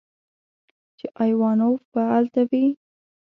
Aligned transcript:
چې 0.97 1.05
ايوانوف 1.23 1.79
به 1.93 2.03
الته 2.17 2.41
وي. 2.49 2.65